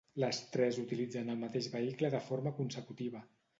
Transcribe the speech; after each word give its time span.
Les 0.21 0.37
tres 0.55 0.79
utilitzen 0.83 1.29
el 1.35 1.37
mateix 1.43 1.69
vehicle 1.75 2.13
de 2.17 2.25
forma 2.31 2.57
consecutiva. 2.65 3.25